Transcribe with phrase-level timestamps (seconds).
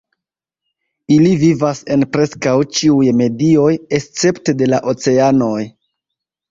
[1.15, 3.69] Ili vivas en preskaŭ ĉiuj medioj,
[4.01, 5.57] escepte de la oceanoj.